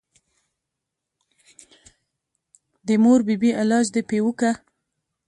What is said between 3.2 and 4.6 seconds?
بي بي علاج دې پې وکه.